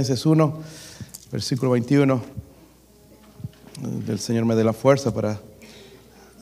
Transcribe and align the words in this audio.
Filipenses 0.00 0.26
1, 0.26 0.58
versículo 1.32 1.72
21. 1.72 2.22
El 4.06 4.20
Señor 4.20 4.44
me 4.44 4.54
dé 4.54 4.62
la 4.62 4.72
fuerza 4.72 5.12
para 5.12 5.40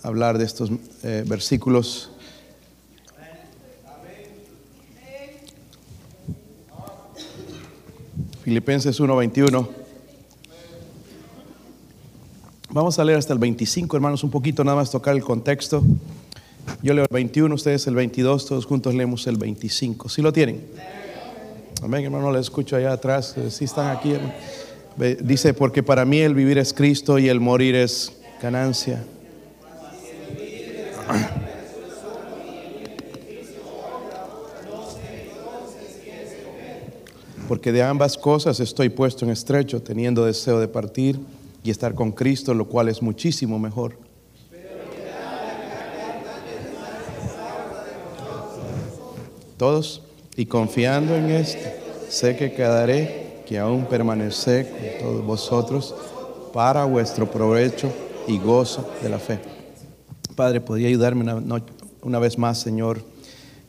hablar 0.02 0.36
de 0.36 0.44
estos 0.44 0.70
eh, 1.02 1.24
versículos. 1.26 2.10
Filipenses 8.44 9.00
1, 9.00 9.16
21. 9.16 9.68
Vamos 12.68 12.98
a 12.98 13.04
leer 13.06 13.18
hasta 13.18 13.32
el 13.32 13.38
25, 13.38 13.96
hermanos, 13.96 14.22
un 14.22 14.30
poquito 14.30 14.64
nada 14.64 14.76
más 14.76 14.90
tocar 14.90 15.16
el 15.16 15.22
contexto. 15.22 15.82
Yo 16.82 16.92
leo 16.92 17.04
el 17.04 17.08
21, 17.10 17.54
ustedes 17.54 17.86
el 17.86 17.94
22, 17.94 18.44
todos 18.44 18.66
juntos 18.66 18.94
leemos 18.94 19.26
el 19.26 19.38
25. 19.38 20.10
¿Sí 20.10 20.20
lo 20.20 20.30
tienen? 20.30 20.60
Amén, 21.86 22.04
hermano, 22.04 22.32
le 22.32 22.40
escucho 22.40 22.74
allá 22.74 22.92
atrás. 22.92 23.36
Si 23.48 23.64
están 23.64 23.96
aquí. 23.96 24.16
Dice, 25.20 25.54
porque 25.54 25.84
para 25.84 26.04
mí 26.04 26.18
el 26.18 26.34
vivir 26.34 26.58
es 26.58 26.72
Cristo 26.72 27.16
y 27.16 27.28
el 27.28 27.38
morir 27.38 27.76
es 27.76 28.12
ganancia. 28.42 29.04
Porque 37.46 37.70
de 37.70 37.84
ambas 37.84 38.18
cosas 38.18 38.58
estoy 38.58 38.88
puesto 38.88 39.24
en 39.24 39.30
estrecho, 39.30 39.80
teniendo 39.80 40.24
deseo 40.24 40.58
de 40.58 40.66
partir 40.66 41.20
y 41.62 41.70
estar 41.70 41.94
con 41.94 42.10
Cristo, 42.10 42.52
lo 42.52 42.66
cual 42.66 42.88
es 42.88 43.00
muchísimo 43.00 43.60
mejor. 43.60 43.96
Todos, 49.56 50.02
y 50.36 50.44
confiando 50.44 51.16
en 51.16 51.30
esto, 51.30 51.75
sé 52.08 52.36
que 52.36 52.52
quedaré, 52.52 53.42
que 53.46 53.58
aún 53.58 53.86
permaneceré 53.86 54.68
con 54.68 54.80
todos 55.00 55.26
vosotros 55.26 55.94
para 56.52 56.84
vuestro 56.84 57.30
provecho 57.30 57.92
y 58.26 58.38
gozo 58.38 58.88
de 59.02 59.08
la 59.08 59.18
fe. 59.18 59.38
Padre, 60.34 60.60
¿podría 60.60 60.88
ayudarme 60.88 61.22
una, 61.22 61.62
una 62.02 62.18
vez 62.18 62.38
más, 62.38 62.58
Señor? 62.58 63.02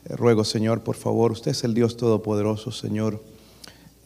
Eh, 0.08 0.16
ruego, 0.16 0.44
Señor, 0.44 0.82
por 0.82 0.96
favor, 0.96 1.32
usted 1.32 1.50
es 1.52 1.64
el 1.64 1.74
Dios 1.74 1.96
Todopoderoso, 1.96 2.72
Señor. 2.72 3.22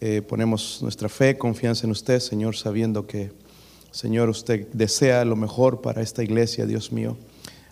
Eh, 0.01 0.21
ponemos 0.21 0.81
nuestra 0.83 1.09
fe, 1.09 1.39
confianza 1.39 1.87
en 1.87 1.93
usted, 1.93 2.19
Señor, 2.19 2.57
sabiendo 2.57 3.07
que, 3.07 3.31
Señor, 3.93 4.29
usted 4.29 4.67
desea 4.73 5.25
lo 5.25 5.37
mejor 5.37 5.81
para 5.81 6.03
esta 6.03 6.25
iglesia, 6.25 6.67
Dios 6.67 6.91
mío. 6.93 7.17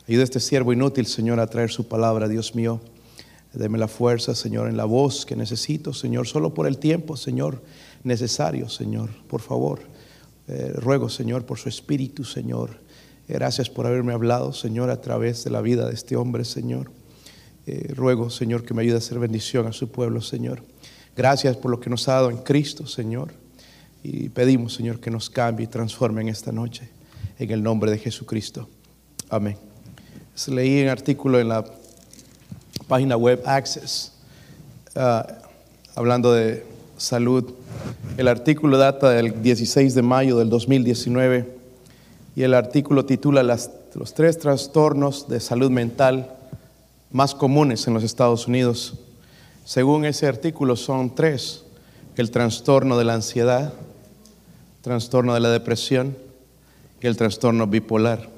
Ayuda 0.06 0.22
a 0.22 0.24
este 0.24 0.40
siervo 0.40 0.72
inútil, 0.72 1.06
Señor, 1.06 1.40
a 1.40 1.46
traer 1.48 1.70
su 1.70 1.88
palabra, 1.88 2.28
Dios 2.28 2.54
mío. 2.54 2.80
Deme 3.52 3.78
la 3.78 3.88
fuerza, 3.88 4.34
Señor, 4.34 4.68
en 4.68 4.76
la 4.76 4.84
voz 4.84 5.26
que 5.26 5.34
necesito, 5.34 5.92
Señor, 5.92 6.28
solo 6.28 6.54
por 6.54 6.68
el 6.68 6.78
tiempo, 6.78 7.16
Señor, 7.16 7.62
necesario, 8.04 8.68
Señor, 8.68 9.10
por 9.26 9.40
favor. 9.40 9.80
Eh, 10.46 10.72
ruego, 10.74 11.08
Señor, 11.08 11.44
por 11.46 11.58
su 11.58 11.68
espíritu, 11.68 12.24
Señor. 12.24 12.78
Gracias 13.28 13.68
por 13.68 13.86
haberme 13.86 14.12
hablado, 14.12 14.52
Señor, 14.52 14.90
a 14.90 15.00
través 15.00 15.44
de 15.44 15.50
la 15.50 15.60
vida 15.60 15.86
de 15.86 15.94
este 15.94 16.16
hombre, 16.16 16.44
Señor. 16.44 16.90
Eh, 17.66 17.92
ruego, 17.94 18.30
Señor, 18.30 18.64
que 18.64 18.74
me 18.74 18.82
ayude 18.82 18.96
a 18.96 18.98
hacer 18.98 19.18
bendición 19.18 19.66
a 19.66 19.72
su 19.72 19.90
pueblo, 19.90 20.20
Señor. 20.20 20.62
Gracias 21.16 21.56
por 21.56 21.70
lo 21.70 21.80
que 21.80 21.90
nos 21.90 22.08
ha 22.08 22.14
dado 22.14 22.30
en 22.30 22.38
Cristo, 22.38 22.86
Señor. 22.86 23.32
Y 24.02 24.28
pedimos, 24.30 24.74
Señor, 24.74 25.00
que 25.00 25.10
nos 25.10 25.28
cambie 25.28 25.64
y 25.64 25.68
transforme 25.68 26.22
en 26.22 26.28
esta 26.28 26.52
noche. 26.52 26.88
En 27.38 27.50
el 27.50 27.62
nombre 27.62 27.90
de 27.90 27.98
Jesucristo. 27.98 28.68
Amén. 29.28 29.56
Leí 30.48 30.82
un 30.82 30.88
artículo 30.88 31.38
en 31.38 31.48
la 31.48 31.64
página 32.90 33.16
web 33.16 33.40
Access, 33.46 34.10
uh, 34.96 35.22
hablando 35.94 36.32
de 36.32 36.66
salud. 36.96 37.44
El 38.16 38.26
artículo 38.26 38.78
data 38.78 39.10
del 39.10 39.40
16 39.42 39.94
de 39.94 40.02
mayo 40.02 40.36
del 40.36 40.50
2019 40.50 41.56
y 42.34 42.42
el 42.42 42.52
artículo 42.52 43.04
titula 43.04 43.44
las, 43.44 43.70
los 43.94 44.12
tres 44.12 44.40
trastornos 44.40 45.28
de 45.28 45.38
salud 45.38 45.70
mental 45.70 46.34
más 47.12 47.36
comunes 47.36 47.86
en 47.86 47.94
los 47.94 48.02
Estados 48.02 48.48
Unidos. 48.48 48.94
Según 49.64 50.04
ese 50.04 50.26
artículo 50.26 50.74
son 50.74 51.14
tres, 51.14 51.62
el 52.16 52.32
trastorno 52.32 52.98
de 52.98 53.04
la 53.04 53.14
ansiedad, 53.14 53.72
trastorno 54.82 55.34
de 55.34 55.40
la 55.40 55.50
depresión 55.50 56.16
y 57.00 57.06
el 57.06 57.16
trastorno 57.16 57.68
bipolar. 57.68 58.28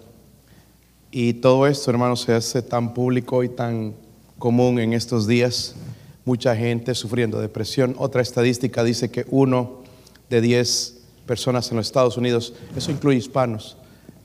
Y 1.10 1.32
todo 1.34 1.66
esto, 1.66 1.91
hermanos, 1.91 2.21
se 2.21 2.34
hace 2.34 2.60
tan 2.60 2.93
público 2.93 3.43
y 3.44 3.48
tan 3.48 3.94
común 4.42 4.80
en 4.80 4.92
estos 4.92 5.28
días, 5.28 5.76
mucha 6.25 6.56
gente 6.56 6.97
sufriendo 6.97 7.38
depresión. 7.38 7.94
Otra 7.97 8.22
estadística 8.22 8.82
dice 8.82 9.08
que 9.08 9.25
uno 9.30 9.84
de 10.30 10.41
diez 10.41 10.98
personas 11.26 11.70
en 11.70 11.76
los 11.76 11.86
Estados 11.86 12.16
Unidos, 12.16 12.53
eso 12.76 12.91
incluye 12.91 13.19
hispanos, 13.19 13.76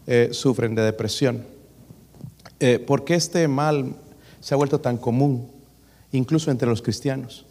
eh, 0.07 0.29
sufren 0.31 0.73
de 0.73 0.81
depresión. 0.81 1.45
Eh, 2.59 2.79
¿Por 2.79 3.03
qué 3.03 3.13
este 3.13 3.47
mal 3.47 3.94
se 4.39 4.55
ha 4.55 4.57
vuelto 4.57 4.79
tan 4.79 4.97
común, 4.97 5.51
incluso 6.11 6.49
entre 6.49 6.67
los 6.67 6.81
cristianos? 6.81 7.45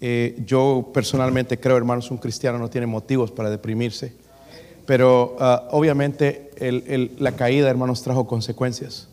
Eh, 0.00 0.42
yo 0.44 0.90
personalmente 0.92 1.60
creo, 1.60 1.76
hermanos, 1.76 2.10
un 2.10 2.18
cristiano 2.18 2.58
no 2.58 2.70
tiene 2.70 2.88
motivos 2.88 3.30
para 3.30 3.50
deprimirse, 3.50 4.14
pero 4.84 5.36
uh, 5.38 5.76
obviamente 5.76 6.50
la 7.18 7.36
caída, 7.36 7.70
hermanos, 7.70 8.02
trajo 8.02 8.26
consecuencias 8.26 9.06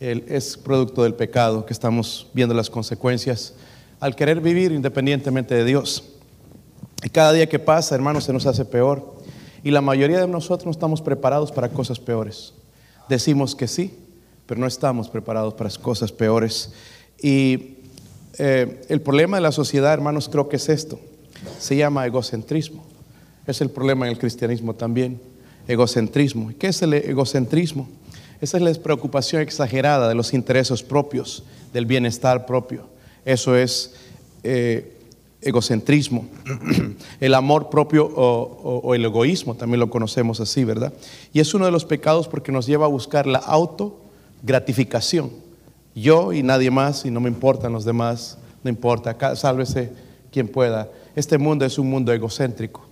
es 0.00 0.56
producto 0.56 1.02
del 1.02 1.14
pecado 1.14 1.64
que 1.64 1.72
estamos 1.72 2.26
viendo 2.34 2.54
las 2.54 2.68
consecuencias 2.68 3.54
al 4.00 4.16
querer 4.16 4.40
vivir 4.40 4.72
independientemente 4.72 5.54
de 5.54 5.64
Dios. 5.64 6.04
Y 7.02 7.08
cada 7.08 7.32
día 7.32 7.48
que 7.48 7.58
pasa, 7.58 7.94
hermanos, 7.94 8.24
se 8.24 8.32
nos 8.32 8.46
hace 8.46 8.64
peor. 8.64 9.14
Y 9.62 9.70
la 9.70 9.80
mayoría 9.80 10.20
de 10.20 10.28
nosotros 10.28 10.66
no 10.66 10.70
estamos 10.70 11.00
preparados 11.00 11.52
para 11.52 11.68
cosas 11.68 11.98
peores. 11.98 12.54
Decimos 13.08 13.54
que 13.54 13.68
sí, 13.68 13.96
pero 14.46 14.60
no 14.60 14.66
estamos 14.66 15.08
preparados 15.08 15.54
para 15.54 15.70
cosas 15.70 16.12
peores. 16.12 16.72
Y 17.22 17.78
eh, 18.38 18.82
el 18.88 19.00
problema 19.00 19.36
de 19.36 19.42
la 19.42 19.52
sociedad, 19.52 19.92
hermanos, 19.92 20.28
creo 20.28 20.48
que 20.48 20.56
es 20.56 20.68
esto. 20.68 20.98
Se 21.58 21.76
llama 21.76 22.06
egocentrismo. 22.06 22.84
Es 23.46 23.60
el 23.60 23.70
problema 23.70 24.06
en 24.06 24.12
el 24.12 24.18
cristianismo 24.18 24.74
también. 24.74 25.20
Egocentrismo. 25.68 26.50
¿Qué 26.58 26.68
es 26.68 26.82
el 26.82 26.94
egocentrismo? 26.94 27.88
Esa 28.44 28.58
es 28.58 28.62
la 28.62 28.74
preocupación 28.74 29.40
exagerada 29.40 30.06
de 30.06 30.14
los 30.14 30.34
intereses 30.34 30.82
propios, 30.82 31.44
del 31.72 31.86
bienestar 31.86 32.44
propio. 32.44 32.84
Eso 33.24 33.56
es 33.56 33.94
eh, 34.42 34.98
egocentrismo. 35.40 36.26
el 37.20 37.32
amor 37.32 37.70
propio 37.70 38.04
o, 38.04 38.82
o, 38.84 38.94
el 38.94 39.02
egoísmo, 39.02 39.54
también 39.54 39.80
lo 39.80 39.88
conocemos 39.88 40.40
así, 40.40 40.62
¿verdad? 40.62 40.92
Y 41.32 41.40
es 41.40 41.54
uno 41.54 41.64
de 41.64 41.70
los 41.70 41.86
pecados 41.86 42.28
porque 42.28 42.52
nos 42.52 42.66
lleva 42.66 42.84
a 42.84 42.88
buscar 42.88 43.26
la 43.26 43.38
autogratificación. 43.38 45.30
Yo 45.94 46.34
y 46.34 46.42
nadie 46.42 46.70
más, 46.70 47.06
y 47.06 47.10
no 47.10 47.20
me 47.20 47.30
importan 47.30 47.72
los 47.72 47.86
demás, 47.86 48.36
no 48.62 48.68
importa, 48.68 49.16
sálvese 49.36 49.90
quien 50.30 50.48
pueda. 50.48 50.90
Este 51.16 51.38
mundo 51.38 51.64
es 51.64 51.78
un 51.78 51.88
mundo 51.88 52.12
egocéntrico. 52.12 52.84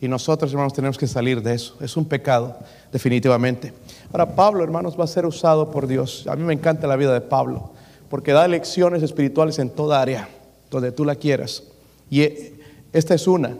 Y 0.00 0.08
nosotros, 0.08 0.50
hermanos, 0.50 0.72
tenemos 0.72 0.96
que 0.96 1.06
salir 1.06 1.42
de 1.42 1.54
eso. 1.54 1.76
Es 1.80 1.96
un 1.96 2.06
pecado, 2.06 2.56
definitivamente. 2.90 3.72
Ahora, 4.12 4.34
Pablo, 4.34 4.64
hermanos, 4.64 4.98
va 4.98 5.04
a 5.04 5.08
ser 5.08 5.26
usado 5.26 5.70
por 5.70 5.86
Dios. 5.86 6.26
A 6.26 6.36
mí 6.36 6.42
me 6.42 6.54
encanta 6.54 6.86
la 6.86 6.96
vida 6.96 7.12
de 7.12 7.20
Pablo, 7.20 7.70
porque 8.08 8.32
da 8.32 8.48
lecciones 8.48 9.02
espirituales 9.02 9.58
en 9.58 9.68
toda 9.68 10.00
área, 10.00 10.28
donde 10.70 10.90
tú 10.90 11.04
la 11.04 11.16
quieras. 11.16 11.64
Y 12.08 12.22
eh, 12.22 12.54
esta 12.92 13.14
es 13.14 13.26
una, 13.26 13.56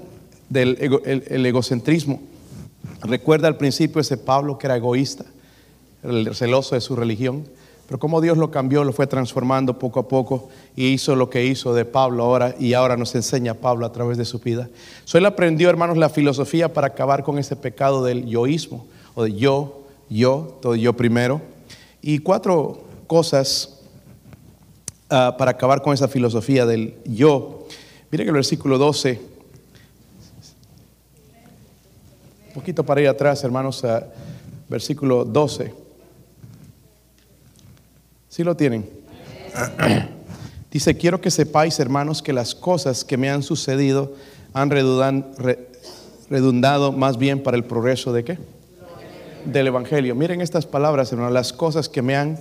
del 0.48 0.78
el, 1.04 1.44
egocentrismo. 1.44 2.20
Recuerda 3.02 3.46
al 3.46 3.58
principio 3.58 4.00
ese 4.00 4.16
Pablo 4.16 4.56
que 4.56 4.66
era 4.66 4.76
egoísta, 4.76 5.26
el 6.02 6.34
celoso 6.34 6.74
de 6.74 6.80
su 6.80 6.96
religión, 6.96 7.44
pero 7.90 7.98
como 7.98 8.20
Dios 8.20 8.38
lo 8.38 8.52
cambió, 8.52 8.84
lo 8.84 8.92
fue 8.92 9.08
transformando 9.08 9.76
poco 9.76 9.98
a 9.98 10.06
poco 10.06 10.48
y 10.76 10.86
hizo 10.90 11.16
lo 11.16 11.28
que 11.28 11.44
hizo 11.44 11.74
de 11.74 11.84
Pablo 11.84 12.22
ahora 12.22 12.54
y 12.56 12.74
ahora 12.74 12.96
nos 12.96 13.16
enseña 13.16 13.54
Pablo 13.54 13.84
a 13.84 13.90
través 13.90 14.16
de 14.16 14.24
su 14.24 14.38
vida. 14.38 14.68
So, 15.04 15.18
él 15.18 15.26
aprendió, 15.26 15.68
hermanos, 15.68 15.98
la 15.98 16.08
filosofía 16.08 16.72
para 16.72 16.86
acabar 16.86 17.24
con 17.24 17.36
ese 17.36 17.56
pecado 17.56 18.04
del 18.04 18.26
yoísmo 18.26 18.86
o 19.16 19.24
de 19.24 19.34
yo, 19.34 19.82
yo, 20.08 20.56
todo 20.62 20.76
yo 20.76 20.92
primero. 20.92 21.40
Y 22.00 22.20
cuatro 22.20 22.84
cosas 23.08 23.80
uh, 25.06 25.36
para 25.36 25.50
acabar 25.50 25.82
con 25.82 25.92
esa 25.92 26.06
filosofía 26.06 26.66
del 26.66 26.94
yo. 27.06 27.66
Mire 28.12 28.22
que 28.22 28.30
el 28.30 28.36
versículo 28.36 28.78
12, 28.78 29.20
un 32.46 32.54
poquito 32.54 32.86
para 32.86 33.00
ir 33.00 33.08
atrás, 33.08 33.42
hermanos, 33.42 33.82
uh, 33.82 34.04
versículo 34.68 35.24
12. 35.24 35.89
¿Sí 38.30 38.42
lo 38.42 38.56
tienen? 38.56 38.88
Dice, 40.70 40.96
quiero 40.96 41.20
que 41.20 41.30
sepáis, 41.30 41.78
hermanos, 41.80 42.22
que 42.22 42.32
las 42.32 42.54
cosas 42.54 43.04
que 43.04 43.18
me 43.18 43.28
han 43.28 43.42
sucedido 43.42 44.14
han 44.54 44.70
redundado 46.30 46.92
más 46.92 47.18
bien 47.18 47.42
para 47.42 47.58
el 47.58 47.64
progreso 47.64 48.12
de 48.14 48.24
qué? 48.24 48.38
del 49.44 49.66
Evangelio. 49.66 50.14
Miren 50.14 50.40
estas 50.40 50.66
palabras, 50.66 51.12
hermano, 51.12 51.30
las 51.30 51.52
cosas 51.52 51.88
que 51.88 52.02
me 52.02 52.16
han 52.16 52.38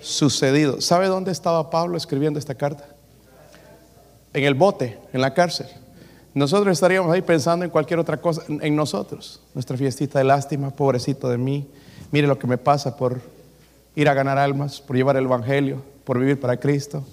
sucedido. 0.00 0.80
¿Sabe 0.80 1.06
dónde 1.06 1.32
estaba 1.32 1.70
Pablo 1.70 1.96
escribiendo 1.96 2.38
esta 2.38 2.54
carta? 2.54 2.84
En 4.32 4.44
el 4.44 4.54
bote, 4.54 4.98
en 5.12 5.20
la 5.20 5.34
cárcel. 5.34 5.66
nosotros 6.34 6.72
estaríamos 6.72 7.12
ahí 7.12 7.22
pensando 7.22 7.64
en 7.64 7.70
cualquier 7.70 7.98
otra 7.98 8.18
cosa, 8.18 8.42
en 8.48 8.76
nosotros. 8.76 9.40
Nuestra 9.54 9.76
fiestita 9.76 10.18
de 10.18 10.24
lástima, 10.24 10.70
pobrecito 10.70 11.28
de 11.28 11.38
mí. 11.38 11.68
Mire 12.12 12.26
lo 12.26 12.38
que 12.38 12.46
me 12.46 12.58
pasa 12.58 12.96
por 12.96 13.20
ir 13.94 14.08
a 14.08 14.14
ganar 14.14 14.38
almas, 14.38 14.80
por 14.80 14.96
llevar 14.96 15.16
el 15.16 15.24
Evangelio, 15.24 15.82
por 16.04 16.18
vivir 16.18 16.38
para 16.40 16.58
Cristo. 16.58 17.04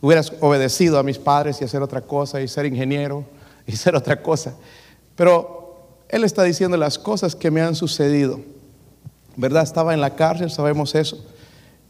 Hubieras 0.00 0.32
obedecido 0.40 0.98
a 0.98 1.02
mis 1.02 1.18
padres 1.18 1.60
y 1.60 1.64
hacer 1.64 1.82
otra 1.82 2.00
cosa 2.00 2.40
y 2.40 2.48
ser 2.48 2.66
ingeniero 2.66 3.24
y 3.66 3.72
ser 3.72 3.94
otra 3.94 4.22
cosa. 4.22 4.54
Pero 5.16 5.88
Él 6.08 6.24
está 6.24 6.42
diciendo 6.42 6.76
las 6.76 6.98
cosas 6.98 7.34
que 7.36 7.50
me 7.50 7.60
han 7.60 7.74
sucedido. 7.74 8.40
¿Verdad? 9.36 9.62
Estaba 9.62 9.94
en 9.94 10.00
la 10.00 10.14
cárcel, 10.14 10.50
sabemos 10.50 10.94
eso. 10.94 11.24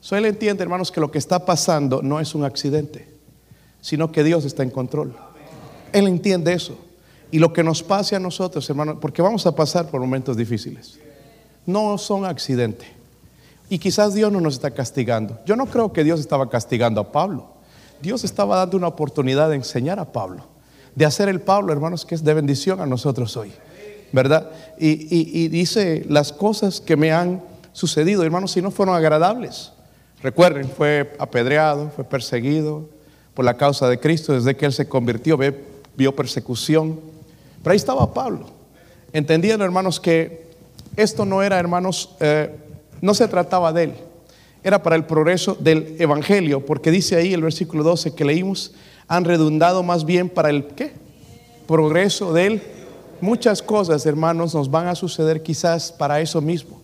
So, 0.00 0.17
él 0.17 0.27
entiende, 0.27 0.62
hermanos, 0.62 0.91
que 0.91 1.00
lo 1.00 1.11
que 1.11 1.19
está 1.19 1.44
pasando 1.44 2.03
no 2.03 2.19
es 2.19 2.35
un 2.35 2.44
accidente, 2.44 3.09
sino 3.81 4.11
que 4.11 4.25
Dios 4.25 4.44
está 4.44 4.62
en 4.65 4.71
control. 4.71 5.15
Él 5.93 6.09
entiende 6.09 6.53
eso. 6.53 6.77
Y 7.31 7.39
lo 7.39 7.53
que 7.53 7.62
nos 7.62 7.83
pase 7.83 8.17
a 8.17 8.21
nosotros, 8.21 8.69
hermanos, 8.69 8.99
porque 9.00 9.23
vamos 9.23 9.47
a 9.47 9.55
pasar 9.55 9.89
por 9.89 10.00
momentos 10.00 10.37
difíciles, 10.37 10.99
no 11.67 11.97
son 11.99 12.25
accidentes. 12.25 12.89
Y 13.72 13.78
quizás 13.78 14.12
Dios 14.12 14.30
no 14.30 14.38
nos 14.38 14.52
está 14.52 14.70
castigando. 14.72 15.38
Yo 15.46 15.56
no 15.56 15.64
creo 15.64 15.94
que 15.94 16.04
Dios 16.04 16.20
estaba 16.20 16.50
castigando 16.50 17.00
a 17.00 17.10
Pablo. 17.10 17.54
Dios 18.02 18.22
estaba 18.22 18.58
dando 18.58 18.76
una 18.76 18.86
oportunidad 18.86 19.48
de 19.48 19.56
enseñar 19.56 19.98
a 19.98 20.12
Pablo, 20.12 20.44
de 20.94 21.06
hacer 21.06 21.30
el 21.30 21.40
Pablo, 21.40 21.72
hermanos, 21.72 22.04
que 22.04 22.14
es 22.14 22.22
de 22.22 22.34
bendición 22.34 22.82
a 22.82 22.86
nosotros 22.86 23.34
hoy. 23.34 23.50
¿Verdad? 24.12 24.50
Y, 24.78 25.48
dice 25.48 26.04
las 26.06 26.34
cosas 26.34 26.82
que 26.82 26.98
me 26.98 27.12
han 27.12 27.42
sucedido, 27.72 28.22
hermanos, 28.24 28.50
si 28.50 28.60
no 28.60 28.70
fueron 28.70 28.94
agradables. 28.94 29.72
Recuerden, 30.22 30.69
fue 30.69 31.16
apedreado, 31.19 31.90
fue 31.96 32.04
perseguido 32.04 32.90
por 33.32 33.46
la 33.46 33.56
causa 33.56 33.88
de 33.88 33.98
Cristo 33.98 34.34
desde 34.34 34.54
que 34.54 34.66
él 34.66 34.74
se 34.74 34.86
convirtió, 34.86 35.38
vio 35.96 36.14
persecución. 36.14 37.00
Pero 37.62 37.72
ahí 37.72 37.78
estaba 37.78 38.12
Pablo, 38.12 38.50
entendiendo, 39.14 39.64
hermanos, 39.64 39.98
que 39.98 40.52
esto 40.94 41.24
no 41.24 41.42
era, 41.42 41.58
hermanos, 41.58 42.14
eh, 42.20 42.54
no 43.02 43.12
se 43.12 43.28
trataba 43.28 43.75
de 43.75 43.84
él, 43.84 43.94
era 44.64 44.82
para 44.82 44.96
el 44.96 45.04
progreso 45.04 45.54
del 45.60 45.96
Evangelio, 45.99 46.64
porque 46.64 46.90
dice 46.90 47.16
ahí 47.16 47.34
el 47.34 47.43
versículo 47.43 47.82
12 47.82 48.14
que 48.14 48.25
leímos, 48.25 48.72
han 49.08 49.25
redundado 49.25 49.82
más 49.82 50.06
bien 50.06 50.31
para 50.31 50.49
el 50.49 50.69
¿qué? 50.69 50.93
Progreso 51.66 52.32
del 52.32 52.62
muchas 53.22 53.62
cosas, 53.62 54.04
hermanos, 54.04 54.54
nos 54.54 54.70
van 54.70 54.88
a 54.88 54.94
suceder 54.94 55.43
quizás 55.43 55.93
para 55.93 56.20
eso 56.20 56.40
mismo, 56.40 56.81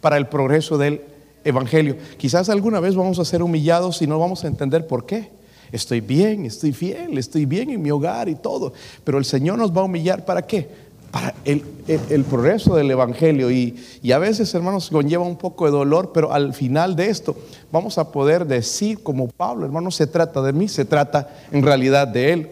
para 0.00 0.16
el 0.16 0.26
progreso 0.26 0.78
del 0.78 1.02
Evangelio. 1.44 1.96
Quizás 2.16 2.48
alguna 2.48 2.80
vez 2.80 2.94
vamos 2.94 3.18
a 3.18 3.24
ser 3.24 3.42
humillados 3.42 4.02
y 4.02 4.06
no 4.06 4.18
vamos 4.18 4.44
a 4.44 4.48
entender 4.48 4.86
por 4.86 5.06
qué. 5.06 5.30
Estoy 5.70 6.00
bien, 6.00 6.44
estoy 6.44 6.72
fiel, 6.72 7.16
estoy 7.18 7.46
bien 7.46 7.70
en 7.70 7.80
mi 7.80 7.90
hogar 7.90 8.28
y 8.28 8.34
todo, 8.34 8.72
pero 9.04 9.18
el 9.18 9.24
Señor 9.24 9.58
nos 9.58 9.74
va 9.74 9.80
a 9.80 9.84
humillar 9.84 10.24
para 10.24 10.42
qué? 10.42 10.68
Para 11.12 11.34
el, 11.44 12.24
progreso 12.28 12.74
del 12.74 12.90
Evangelio. 12.90 13.50
Y, 13.50 13.76
a 14.12 14.18
veces, 14.18 14.52
hermanos, 14.54 14.90
conlleva 14.90 15.24
un 15.24 15.36
poco 15.36 15.66
de 15.66 15.70
dolor, 15.70 16.10
pero 16.12 16.32
al 16.32 16.54
final 16.54 16.96
de 16.96 17.10
esto 17.10 17.36
vamos 17.70 17.98
a 17.98 18.10
poder 18.10 18.46
decir 18.46 19.02
como 19.02 19.28
Pablo, 19.28 19.64
hermanos, 19.66 19.94
se 19.94 20.08
trata 20.08 20.42
de 20.42 20.52
mí, 20.52 20.68
se 20.68 20.84
trata 20.84 21.28
en 21.52 21.62
realidad 21.62 22.08
de 22.08 22.32
Él. 22.32 22.50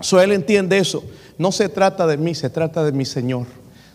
So, 0.00 0.20
él 0.20 0.32
entiende 0.32 0.78
eso. 0.78 1.04
No 1.36 1.52
se 1.52 1.68
trata 1.68 2.06
de 2.06 2.16
mí, 2.16 2.34
se 2.34 2.48
trata 2.48 2.84
de 2.84 2.92
mi 2.92 3.04
Señor. 3.04 3.46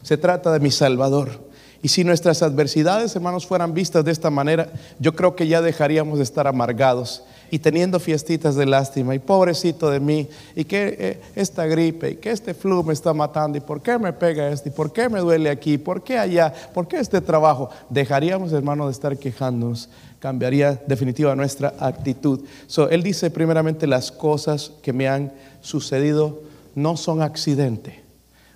Se 0.04 0.18
trata 0.18 0.52
de 0.52 0.60
mi 0.60 0.70
Salvador. 0.70 1.46
Y 1.82 1.88
si 1.88 2.04
nuestras 2.04 2.42
adversidades, 2.42 3.16
hermanos, 3.16 3.48
fueran 3.48 3.74
vistas 3.74 4.04
de 4.04 4.12
esta 4.12 4.30
manera, 4.30 4.72
yo 5.00 5.16
creo 5.16 5.36
que 5.36 5.48
ya 5.48 5.62
dejaríamos 5.62 6.18
de 6.18 6.24
estar 6.24 6.48
amargados 6.48 7.24
y 7.52 7.60
teniendo 7.60 8.00
fiestitas 8.00 8.56
de 8.56 8.66
lástima 8.66 9.16
y 9.16 9.20
pobrecito 9.20 9.90
de 9.90 10.00
mí 10.00 10.28
y 10.56 10.66
que 10.66 10.96
eh, 11.00 11.22
esta 11.36 11.66
gripe 11.66 12.12
y 12.12 12.16
que 12.16 12.32
este 12.32 12.54
flu 12.54 12.84
me 12.84 12.94
está 12.94 13.14
matando 13.14 13.58
y 13.58 13.62
por 13.62 13.82
qué 13.82 13.98
me 13.98 14.14
pega 14.14 14.50
esto 14.50 14.70
y 14.70 14.72
por 14.72 14.92
qué 14.92 15.10
me 15.10 15.20
duele 15.20 15.50
aquí, 15.50 15.78
por 15.78 16.04
qué 16.04 16.18
allá, 16.18 16.54
por 16.74 16.88
qué 16.88 16.98
este 16.98 17.22
trabajo. 17.22 17.70
Dejaríamos, 17.90 18.52
hermanos, 18.52 18.88
de 18.88 18.92
estar 18.92 19.18
quejándonos. 19.18 19.90
Cambiaría 20.20 20.82
definitiva 20.88 21.36
nuestra 21.36 21.74
actitud. 21.80 22.42
So, 22.68 22.90
él 22.90 23.04
dice 23.04 23.30
primeramente 23.30 23.86
las 23.86 24.12
cosas 24.12 24.72
que 24.82 24.94
me 24.94 25.08
han 25.08 25.32
sucedido 25.62 26.42
no 26.74 26.98
son 26.98 27.22
accidente. 27.22 28.02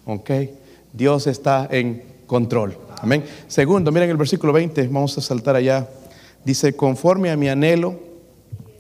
¿Ok? 0.06 0.32
Dios 0.94 1.28
está 1.28 1.68
en 1.70 2.04
control. 2.26 2.78
Amén. 3.02 3.24
Segundo, 3.48 3.92
miren 3.92 4.10
el 4.10 4.18
versículo 4.18 4.52
20, 4.52 4.88
vamos 4.88 5.18
a 5.18 5.22
saltar 5.22 5.56
allá. 5.56 5.88
Dice, 6.44 6.76
conforme 6.76 7.32
a 7.32 7.38
mi 7.38 7.50
anhelo 7.50 8.09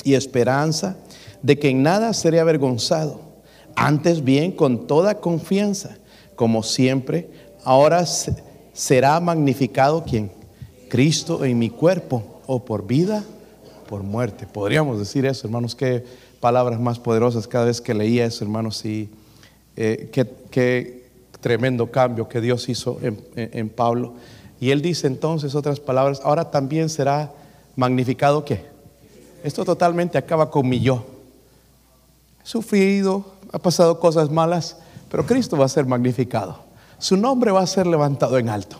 y 0.03 0.13
esperanza 0.13 0.97
de 1.41 1.57
que 1.57 1.69
en 1.69 1.83
nada 1.83 2.13
seré 2.13 2.39
avergonzado, 2.39 3.21
antes 3.75 4.23
bien 4.23 4.51
con 4.51 4.87
toda 4.87 5.19
confianza, 5.19 5.97
como 6.35 6.63
siempre, 6.63 7.29
ahora 7.63 8.05
será 8.73 9.19
magnificado 9.19 10.03
quien? 10.03 10.31
Cristo 10.89 11.45
en 11.45 11.59
mi 11.59 11.69
cuerpo, 11.69 12.39
o 12.51 12.65
por 12.65 12.87
vida, 12.87 13.23
por 13.87 14.01
muerte. 14.01 14.47
Podríamos 14.51 14.97
decir 14.97 15.23
eso, 15.27 15.45
hermanos, 15.45 15.75
qué 15.75 16.03
palabras 16.39 16.79
más 16.79 16.97
poderosas 16.97 17.47
cada 17.47 17.65
vez 17.65 17.79
que 17.79 17.93
leía 17.93 18.25
eso, 18.25 18.43
hermanos, 18.43 18.83
y 18.85 19.07
eh, 19.75 20.09
qué, 20.11 21.03
tremendo 21.41 21.91
cambio 21.91 22.27
que 22.27 22.41
Dios 22.41 22.67
hizo 22.69 22.99
en, 23.35 23.69
Pablo. 23.69 24.15
Y 24.59 24.71
él 24.71 24.81
dice 24.81 25.05
entonces 25.05 25.53
otras 25.53 25.79
palabras, 25.79 26.21
ahora 26.23 26.49
también 26.49 26.89
será 26.89 27.31
magnificado 27.75 28.43
qué. 28.43 28.65
Esto 29.43 29.65
totalmente 29.65 30.17
acaba 30.17 30.49
con 30.49 30.67
mi 30.67 30.79
yo. 30.79 31.05
He 32.43 32.47
sufrido, 32.47 33.25
ha 33.51 33.59
pasado 33.59 33.99
cosas 33.99 34.29
malas, 34.29 34.77
pero 35.09 35.25
Cristo 35.25 35.57
va 35.57 35.65
a 35.65 35.69
ser 35.69 35.85
magnificado. 35.85 36.59
Su 36.97 37.17
nombre 37.17 37.51
va 37.51 37.61
a 37.61 37.67
ser 37.67 37.87
levantado 37.87 38.37
en 38.37 38.49
alto. 38.49 38.79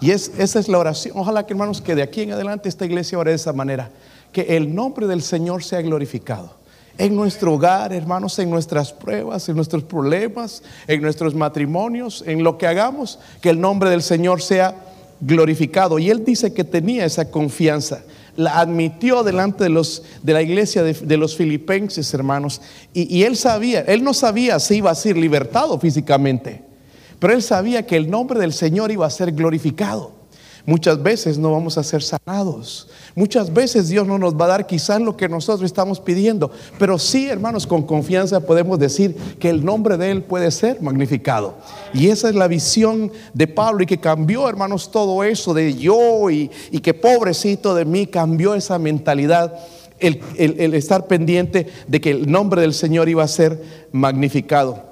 Y 0.00 0.10
es, 0.10 0.32
esa 0.38 0.58
es 0.58 0.68
la 0.68 0.78
oración. 0.78 1.16
Ojalá 1.16 1.46
que 1.46 1.52
hermanos 1.52 1.80
que 1.80 1.94
de 1.94 2.02
aquí 2.02 2.22
en 2.22 2.32
adelante 2.32 2.68
esta 2.68 2.84
iglesia 2.84 3.18
ore 3.18 3.30
de 3.30 3.36
esa 3.36 3.52
manera. 3.52 3.90
Que 4.32 4.56
el 4.56 4.74
nombre 4.74 5.06
del 5.06 5.22
Señor 5.22 5.62
sea 5.62 5.80
glorificado 5.82 6.62
en 6.98 7.16
nuestro 7.16 7.54
hogar, 7.54 7.92
hermanos, 7.92 8.38
en 8.38 8.50
nuestras 8.50 8.92
pruebas, 8.92 9.48
en 9.48 9.56
nuestros 9.56 9.82
problemas, 9.84 10.62
en 10.86 11.00
nuestros 11.00 11.34
matrimonios, 11.34 12.22
en 12.26 12.44
lo 12.44 12.58
que 12.58 12.66
hagamos, 12.66 13.18
que 13.40 13.50
el 13.50 13.60
nombre 13.60 13.90
del 13.90 14.02
Señor 14.02 14.42
sea 14.42 14.74
glorificado. 15.20 15.98
Y 15.98 16.10
él 16.10 16.24
dice 16.24 16.52
que 16.52 16.64
tenía 16.64 17.04
esa 17.04 17.30
confianza, 17.30 18.02
la 18.36 18.58
admitió 18.58 19.22
delante 19.22 19.64
de, 19.64 19.70
los, 19.70 20.02
de 20.22 20.32
la 20.32 20.42
iglesia 20.42 20.82
de, 20.82 21.16
los 21.16 21.36
filipenses, 21.36 22.12
hermanos, 22.14 22.60
y, 22.94 23.14
y 23.14 23.24
él 23.24 23.36
sabía, 23.36 23.80
él 23.80 24.02
no 24.02 24.14
sabía 24.14 24.58
si 24.58 24.76
iba 24.76 24.90
a 24.90 24.94
ser 24.94 25.16
libertado 25.16 25.78
físicamente, 25.78 26.62
pero 27.18 27.34
él 27.34 27.42
sabía 27.42 27.86
que 27.86 27.96
el 27.96 28.10
nombre 28.10 28.40
del 28.40 28.52
Señor 28.52 28.90
iba 28.90 29.06
a 29.06 29.10
ser 29.10 29.32
glorificado. 29.32 30.21
Muchas 30.64 31.02
veces 31.02 31.38
no 31.38 31.50
vamos 31.50 31.76
a 31.76 31.82
ser 31.82 32.04
sanados. 32.04 32.88
Muchas 33.16 33.52
veces 33.52 33.88
Dios 33.88 34.06
no 34.06 34.16
nos 34.16 34.34
va 34.34 34.44
a 34.44 34.48
dar 34.48 34.66
quizás 34.66 35.00
lo 35.00 35.16
que 35.16 35.28
nosotros 35.28 35.66
estamos 35.66 35.98
pidiendo. 35.98 36.52
Pero 36.78 37.00
sí, 37.00 37.28
hermanos, 37.28 37.66
con 37.66 37.82
confianza 37.82 38.46
podemos 38.46 38.78
decir 38.78 39.16
que 39.40 39.50
el 39.50 39.64
nombre 39.64 39.96
de 39.96 40.12
Él 40.12 40.22
puede 40.22 40.52
ser 40.52 40.80
magnificado. 40.80 41.56
Y 41.92 42.08
esa 42.08 42.28
es 42.28 42.36
la 42.36 42.46
visión 42.46 43.10
de 43.34 43.48
Pablo 43.48 43.82
y 43.82 43.86
que 43.86 43.98
cambió, 43.98 44.48
hermanos, 44.48 44.92
todo 44.92 45.24
eso 45.24 45.52
de 45.52 45.74
yo 45.74 46.30
y, 46.30 46.48
que 46.80 46.94
pobrecito 46.94 47.74
de 47.74 47.84
mí 47.84 48.06
cambió 48.06 48.54
esa 48.54 48.78
mentalidad. 48.78 49.58
El, 49.98 50.20
el, 50.36 50.74
estar 50.74 51.06
pendiente 51.06 51.68
de 51.86 52.00
que 52.00 52.10
el 52.10 52.30
nombre 52.30 52.60
del 52.60 52.74
Señor 52.74 53.08
iba 53.08 53.22
a 53.22 53.28
ser 53.28 53.88
magnificado. 53.92 54.82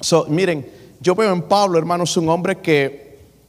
So, 0.00 0.26
miren, 0.28 0.66
yo 1.00 1.16
veo 1.16 1.32
en 1.32 1.42
Pablo, 1.42 1.78
hermanos, 1.78 2.16
un 2.16 2.28
hombre 2.28 2.60
que 2.60 3.05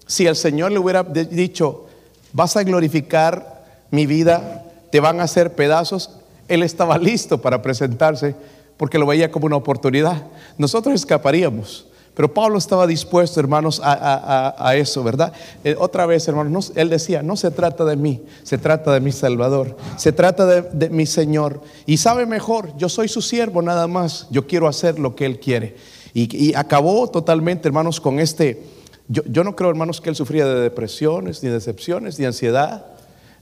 si 0.08 0.26
el 0.26 0.36
Señor 0.36 0.72
le 0.72 0.80
hubiera 0.80 1.04
dicho, 1.04 1.86
vas 2.34 2.58
a 2.58 2.64
glorificar 2.64 3.66
mi 3.92 4.06
vida, 4.06 4.64
te 4.92 5.00
van 5.00 5.20
a 5.20 5.24
hacer 5.24 5.54
pedazos, 5.54 6.12
Él 6.48 6.64
estaba 6.64 6.98
listo 6.98 7.40
para 7.40 7.62
presentarse 7.62 8.36
porque 8.78 9.00
lo 9.00 9.06
veía 9.06 9.32
como 9.32 9.46
una 9.46 9.56
oportunidad. 9.56 10.24
Nosotros 10.58 10.96
escaparíamos. 10.96 11.86
Pero 12.14 12.34
Pablo 12.34 12.58
estaba 12.58 12.88
dispuesto, 12.88 13.40
hermanos, 13.40 13.80
a, 13.84 14.74
eso, 14.76 15.04
¿verdad? 15.04 15.34
Eh, 15.64 15.76
otra 15.78 16.08
vez, 16.08 16.28
hermanos, 16.28 16.72
él 16.74 16.90
decía, 16.90 17.22
no 17.22 17.36
se 17.38 17.52
trata 17.52 17.86
de 17.86 17.96
mí, 17.96 18.24
se 18.42 18.58
trata 18.58 18.92
de 18.92 19.02
mi 19.02 19.12
Salvador, 19.12 19.78
se 19.98 20.12
trata 20.12 20.48
de, 20.48 20.90
mi 20.90 21.06
Señor. 21.06 21.62
Y 21.86 21.98
sabe 21.98 22.26
mejor, 22.26 22.76
yo 22.76 22.90
soy 22.90 23.08
su 23.08 23.22
siervo 23.22 23.62
nada 23.62 23.86
más, 23.86 24.26
yo 24.32 24.48
quiero 24.48 24.68
hacer 24.68 24.98
lo 24.98 25.16
que 25.16 25.28
Él 25.28 25.40
quiere. 25.40 25.76
y 26.16 26.56
acabó 26.56 27.08
totalmente, 27.08 27.68
hermanos, 27.68 28.02
con 28.02 28.20
este, 28.20 28.64
yo, 29.10 29.44
no 29.44 29.56
creo, 29.56 29.70
hermanos, 29.70 30.02
que 30.02 30.10
él 30.10 30.16
sufría 30.16 30.46
de 30.46 30.60
depresiones, 30.60 31.42
ni 31.42 31.50
decepciones, 31.50 32.20
ni 32.20 32.26
ansiedad, 32.26 32.86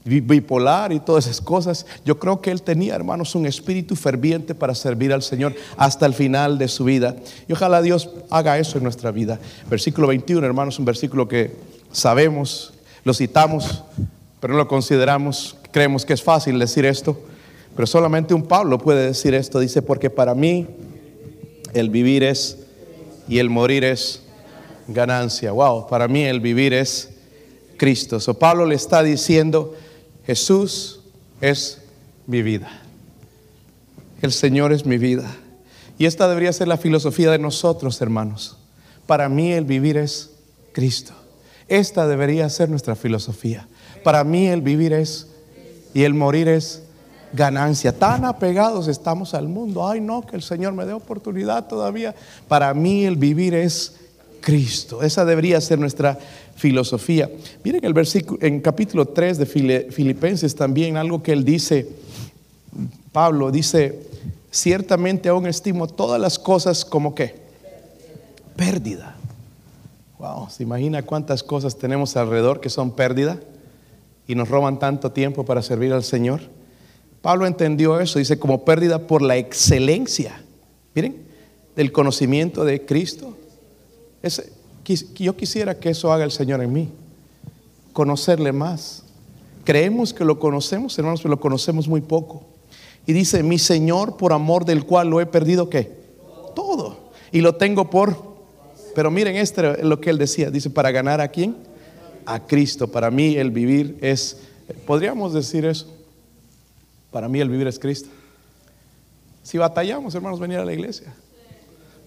bipolar 0.04 0.92
y 0.92 1.00
todas 1.00 1.26
esas 1.26 1.40
cosas. 1.40 1.86
Yo 2.04 2.20
creo 2.20 2.40
que 2.40 2.52
él 2.52 2.62
tenía, 2.62 2.94
hermanos, 2.94 3.34
un 3.34 3.46
espíritu 3.46 3.96
ferviente 3.96 4.54
para 4.54 4.76
servir 4.76 5.12
al 5.12 5.22
Señor 5.22 5.54
hasta 5.76 6.06
el 6.06 6.14
final 6.14 6.58
de 6.58 6.68
su 6.68 6.84
vida. 6.84 7.16
Y 7.48 7.52
ojalá 7.52 7.82
Dios 7.82 8.10
haga 8.30 8.58
eso 8.58 8.78
en 8.78 8.84
nuestra 8.84 9.10
vida. 9.10 9.40
Versículo 9.68 10.06
21, 10.06 10.46
hermanos, 10.46 10.78
un 10.78 10.84
versículo 10.84 11.26
que 11.26 11.56
sabemos, 11.90 12.74
lo 13.02 13.12
citamos, 13.12 13.82
pero 14.38 14.52
no 14.52 14.58
lo 14.58 14.68
consideramos. 14.68 15.56
Creemos 15.72 16.06
que 16.06 16.12
es 16.12 16.22
fácil 16.22 16.60
decir 16.60 16.86
esto, 16.86 17.18
pero 17.74 17.88
solamente 17.88 18.34
un 18.34 18.44
Pablo 18.44 18.78
puede 18.78 19.06
decir 19.06 19.34
esto. 19.34 19.58
Dice, 19.58 19.82
porque 19.82 20.10
para 20.10 20.36
mí 20.36 20.68
el 21.74 21.90
vivir 21.90 22.22
es 22.22 22.58
y 23.28 23.40
el 23.40 23.50
morir 23.50 23.82
es 23.82 24.22
ganancia. 24.88 25.52
Wow, 25.52 25.86
para 25.88 26.08
mí 26.08 26.22
el 26.22 26.40
vivir 26.40 26.72
es 26.72 27.10
Cristo. 27.76 28.20
So 28.20 28.34
Pablo 28.34 28.66
le 28.66 28.74
está 28.74 29.02
diciendo, 29.02 29.74
Jesús 30.26 31.00
es 31.40 31.82
mi 32.26 32.42
vida. 32.42 32.68
El 34.22 34.32
Señor 34.32 34.72
es 34.72 34.86
mi 34.86 34.98
vida. 34.98 35.34
Y 35.98 36.06
esta 36.06 36.28
debería 36.28 36.52
ser 36.52 36.68
la 36.68 36.76
filosofía 36.76 37.30
de 37.30 37.38
nosotros, 37.38 38.00
hermanos. 38.00 38.56
Para 39.06 39.28
mí 39.28 39.52
el 39.52 39.64
vivir 39.64 39.96
es 39.96 40.30
Cristo. 40.72 41.12
Esta 41.68 42.06
debería 42.06 42.48
ser 42.48 42.68
nuestra 42.68 42.96
filosofía. 42.96 43.66
Para 44.04 44.24
mí 44.24 44.48
el 44.48 44.62
vivir 44.62 44.92
es 44.92 45.28
y 45.94 46.04
el 46.04 46.14
morir 46.14 46.48
es 46.48 46.82
ganancia. 47.32 47.98
Tan 47.98 48.24
apegados 48.24 48.88
estamos 48.88 49.34
al 49.34 49.48
mundo. 49.48 49.88
Ay, 49.88 50.00
no, 50.00 50.26
que 50.26 50.36
el 50.36 50.42
Señor 50.42 50.74
me 50.74 50.84
dé 50.84 50.92
oportunidad 50.92 51.68
todavía. 51.68 52.14
Para 52.48 52.72
mí 52.74 53.04
el 53.04 53.16
vivir 53.16 53.54
es 53.54 53.94
Cristo. 54.40 55.02
Esa 55.02 55.24
debería 55.24 55.60
ser 55.60 55.78
nuestra 55.78 56.18
filosofía. 56.54 57.30
Miren 57.64 57.84
el 57.84 57.92
versículo 57.92 58.38
en 58.42 58.60
capítulo 58.60 59.06
3 59.06 59.38
de 59.38 59.46
Filipenses 59.90 60.54
también 60.54 60.96
algo 60.96 61.22
que 61.22 61.32
él 61.32 61.44
dice 61.44 61.86
Pablo 63.12 63.50
dice, 63.50 63.98
ciertamente 64.50 65.28
aún 65.28 65.46
estimo 65.46 65.86
todas 65.86 66.20
las 66.20 66.38
cosas 66.38 66.84
como 66.84 67.14
que 67.14 67.34
pérdida. 68.56 69.16
Wow, 70.18 70.50
¿se 70.50 70.62
imagina 70.62 71.02
cuántas 71.02 71.42
cosas 71.42 71.78
tenemos 71.78 72.16
alrededor 72.16 72.60
que 72.60 72.70
son 72.70 72.90
pérdida 72.90 73.40
y 74.26 74.34
nos 74.34 74.48
roban 74.48 74.78
tanto 74.78 75.12
tiempo 75.12 75.44
para 75.44 75.62
servir 75.62 75.92
al 75.92 76.04
Señor? 76.04 76.42
Pablo 77.22 77.46
entendió 77.46 78.00
eso, 78.00 78.18
dice 78.18 78.38
como 78.38 78.64
pérdida 78.64 79.06
por 79.06 79.22
la 79.22 79.36
excelencia, 79.36 80.42
miren, 80.94 81.16
del 81.74 81.92
conocimiento 81.92 82.64
de 82.64 82.84
Cristo. 82.84 83.36
Yo 85.14 85.36
quisiera 85.36 85.78
que 85.78 85.90
eso 85.90 86.12
haga 86.12 86.24
el 86.24 86.30
Señor 86.30 86.62
en 86.62 86.72
mí, 86.72 86.88
conocerle 87.92 88.52
más. 88.52 89.02
Creemos 89.64 90.14
que 90.14 90.24
lo 90.24 90.38
conocemos, 90.38 90.96
hermanos, 90.98 91.20
pero 91.22 91.30
lo 91.30 91.40
conocemos 91.40 91.88
muy 91.88 92.00
poco. 92.00 92.44
Y 93.06 93.12
dice, 93.12 93.42
mi 93.42 93.58
Señor, 93.58 94.16
por 94.16 94.32
amor 94.32 94.64
del 94.64 94.84
cual 94.84 95.08
lo 95.08 95.20
he 95.20 95.26
perdido, 95.26 95.68
¿qué? 95.68 95.92
Todo. 96.54 97.10
Y 97.32 97.40
lo 97.40 97.56
tengo 97.56 97.90
por... 97.90 98.36
Pero 98.94 99.10
miren 99.10 99.36
este 99.36 99.80
es 99.80 99.84
lo 99.84 100.00
que 100.00 100.10
él 100.10 100.18
decía. 100.18 100.50
Dice, 100.50 100.70
para 100.70 100.90
ganar 100.90 101.20
a 101.20 101.28
quién? 101.28 101.56
A 102.24 102.46
Cristo. 102.46 102.88
Para 102.88 103.10
mí 103.10 103.36
el 103.36 103.50
vivir 103.50 103.98
es... 104.00 104.38
¿Podríamos 104.86 105.32
decir 105.32 105.64
eso? 105.64 105.86
Para 107.10 107.28
mí 107.28 107.40
el 107.40 107.48
vivir 107.48 107.66
es 107.66 107.78
Cristo. 107.78 108.08
Si 109.42 109.58
batallamos, 109.58 110.14
hermanos, 110.14 110.40
venir 110.40 110.58
a 110.58 110.64
la 110.64 110.72
iglesia. 110.72 111.14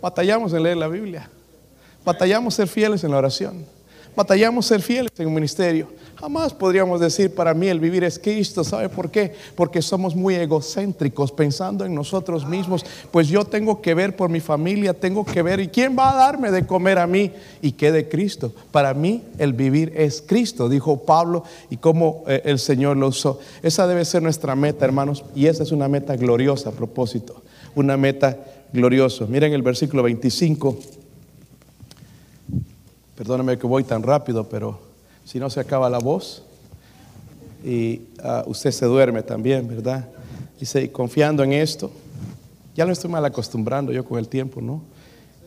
Batallamos 0.01 0.53
en 0.53 0.63
leer 0.63 0.77
la 0.77 0.87
Biblia. 0.87 1.29
Batallamos 2.09 2.55
ser 2.55 2.67
fieles 2.67 3.03
en 3.03 3.11
la 3.11 3.17
oración. 3.17 3.63
Batallamos 4.15 4.65
ser 4.65 4.81
fieles 4.81 5.11
en 5.19 5.27
un 5.27 5.33
ministerio. 5.35 5.87
Jamás 6.15 6.55
podríamos 6.55 6.99
decir 6.99 7.35
para 7.35 7.53
mí 7.53 7.67
el 7.67 7.79
vivir 7.79 8.03
es 8.03 8.17
Cristo. 8.17 8.63
¿Sabe 8.63 8.89
por 8.89 9.11
qué? 9.11 9.35
Porque 9.53 9.79
somos 9.83 10.15
muy 10.15 10.33
egocéntricos 10.33 11.31
pensando 11.31 11.85
en 11.85 11.93
nosotros 11.93 12.47
mismos. 12.47 12.83
Pues 13.11 13.27
yo 13.27 13.45
tengo 13.45 13.79
que 13.79 13.93
ver 13.93 14.15
por 14.15 14.31
mi 14.31 14.39
familia, 14.39 14.95
tengo 14.95 15.23
que 15.23 15.43
ver. 15.43 15.59
¿Y 15.59 15.67
quién 15.67 15.95
va 15.95 16.09
a 16.09 16.15
darme 16.15 16.49
de 16.49 16.65
comer 16.65 16.97
a 16.97 17.05
mí? 17.05 17.31
Y 17.61 17.73
qué 17.73 17.91
de 17.91 18.09
Cristo. 18.09 18.55
Para 18.71 18.95
mí 18.95 19.21
el 19.37 19.53
vivir 19.53 19.93
es 19.95 20.23
Cristo, 20.25 20.67
dijo 20.67 21.03
Pablo 21.03 21.43
y 21.69 21.77
cómo 21.77 22.23
eh, 22.25 22.41
el 22.45 22.57
Señor 22.57 22.97
lo 22.97 23.09
usó. 23.09 23.39
Esa 23.61 23.85
debe 23.85 24.03
ser 24.03 24.23
nuestra 24.23 24.55
meta, 24.55 24.83
hermanos. 24.83 25.23
Y 25.35 25.45
esa 25.45 25.61
es 25.61 25.71
una 25.71 25.87
meta 25.87 26.15
gloriosa 26.15 26.69
a 26.69 26.73
propósito. 26.73 27.43
Una 27.75 27.97
meta 27.97 28.35
gloriosa. 28.73 29.27
Miren 29.27 29.53
el 29.53 29.61
versículo 29.61 30.01
25. 30.01 30.98
Perdóname 33.19 33.57
que 33.57 33.67
voy 33.67 33.83
tan 33.83 34.01
rápido, 34.01 34.47
pero 34.47 34.79
si 35.25 35.39
no 35.39 35.49
se 35.49 35.59
acaba 35.59 35.89
la 35.89 35.99
voz 35.99 36.41
y 37.65 38.03
ah, 38.23 38.45
usted 38.47 38.71
se 38.71 38.85
duerme 38.85 39.23
también, 39.23 39.67
¿verdad? 39.67 40.07
Dice, 40.57 40.89
confiando 40.89 41.43
en 41.43 41.51
esto, 41.51 41.91
ya 42.77 42.85
lo 42.85 42.93
estoy 42.93 43.11
mal 43.11 43.25
acostumbrando 43.25 43.91
yo 43.91 44.05
con 44.05 44.19
el 44.19 44.29
tiempo, 44.29 44.61
¿no? 44.61 44.81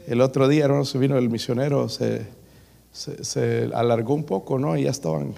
El 0.06 0.20
otro 0.20 0.48
día, 0.48 0.66
hermano, 0.66 0.84
se 0.84 0.98
vino 0.98 1.16
el 1.16 1.30
misionero, 1.30 1.88
se, 1.88 2.26
se, 2.92 3.70
alargó 3.72 4.12
un 4.12 4.24
poco, 4.24 4.58
¿no? 4.58 4.76
Y 4.76 4.82
ya 4.82 4.90
estaban 4.90 5.32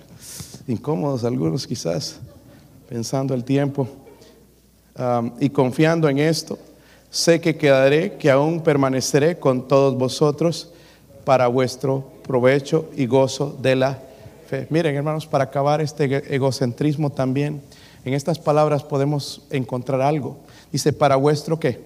incómodos 0.67 1.23
algunos 1.23 1.69
quizás, 1.69 2.19
pensando 2.89 3.33
el 3.33 3.45
tiempo. 3.45 3.87
y 5.39 5.51
confiando 5.51 6.09
en 6.09 6.19
esto, 6.19 6.59
sé 7.11 7.41
que 7.41 7.57
quedaré, 7.57 8.17
que 8.17 8.29
aún 8.29 8.61
permaneceré 8.61 9.39
con 9.39 9.69
todos 9.69 9.97
vosotros 9.97 10.73
para 11.25 11.47
vuestro 11.47 12.13
provecho 12.25 12.91
y 12.97 13.07
gozo 13.07 13.57
de 13.63 13.77
la 13.77 13.99
fe. 14.49 14.67
Miren, 14.71 14.97
hermanos, 14.97 15.27
para 15.27 15.45
acabar 15.45 15.81
este 15.81 16.35
egocentrismo 16.35 17.11
también, 17.11 17.63
en 18.05 18.15
estas 18.15 18.39
palabras 18.39 18.83
podemos 18.83 19.43
encontrar 19.51 20.01
algo. 20.01 20.39
Dice, 20.73 20.93
para 20.93 21.17
vuestro 21.17 21.61
qué. 21.61 21.85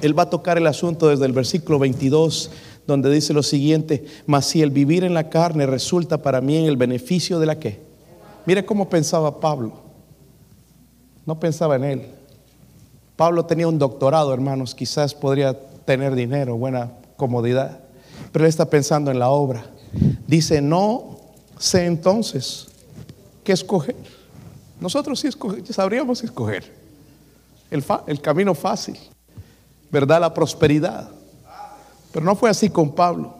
Él 0.00 0.18
va 0.18 0.24
a 0.24 0.30
tocar 0.30 0.56
el 0.58 0.66
asunto 0.66 1.08
desde 1.08 1.26
el 1.26 1.32
versículo 1.32 1.78
22, 1.78 2.50
donde 2.86 3.10
dice 3.10 3.32
lo 3.32 3.42
siguiente, 3.42 4.04
mas 4.26 4.46
si 4.46 4.62
el 4.62 4.70
vivir 4.70 5.04
en 5.04 5.14
la 5.14 5.28
carne 5.28 5.66
resulta 5.66 6.22
para 6.22 6.40
mí 6.40 6.56
en 6.56 6.64
el 6.64 6.76
beneficio 6.76 7.38
de 7.38 7.46
la 7.46 7.58
qué. 7.58 7.80
Mire 8.46 8.64
cómo 8.64 8.88
pensaba 8.88 9.40
Pablo. 9.40 9.72
No 11.26 11.38
pensaba 11.38 11.76
en 11.76 11.84
él. 11.84 12.06
Pablo 13.16 13.44
tenía 13.44 13.68
un 13.68 13.78
doctorado, 13.78 14.32
hermanos, 14.32 14.74
quizás 14.74 15.14
podría 15.14 15.56
tener 15.84 16.14
dinero, 16.14 16.56
buena 16.56 16.92
comodidad 17.16 17.82
pero 18.32 18.44
él 18.44 18.48
está 18.48 18.68
pensando 18.68 19.10
en 19.10 19.18
la 19.18 19.28
obra. 19.28 19.66
Dice, 20.26 20.60
no 20.60 21.18
sé 21.58 21.84
entonces 21.84 22.68
qué 23.44 23.52
escoger. 23.52 23.96
Nosotros 24.80 25.20
sí 25.20 25.28
sabríamos 25.72 26.24
escoger 26.24 26.64
el, 27.70 27.84
el 28.06 28.20
camino 28.20 28.54
fácil, 28.54 28.98
¿verdad? 29.90 30.20
La 30.20 30.34
prosperidad. 30.34 31.10
Pero 32.10 32.24
no 32.24 32.34
fue 32.34 32.50
así 32.50 32.68
con 32.68 32.94
Pablo. 32.94 33.36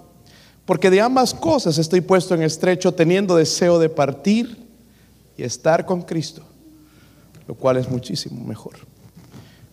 Porque 0.65 0.91
de 0.91 1.01
ambas 1.01 1.35
cosas 1.35 1.79
estoy 1.79 2.01
puesto 2.01 2.35
en 2.35 2.43
estrecho, 2.43 2.93
teniendo 2.93 3.35
deseo 3.35 3.79
de 3.79 3.89
partir 3.89 4.69
y 5.37 5.43
estar 5.43 5.85
con 5.85 6.03
Cristo, 6.03 6.43
lo 7.49 7.55
cual 7.55 7.79
es 7.79 7.91
muchísimo 7.91 8.45
mejor. 8.45 8.75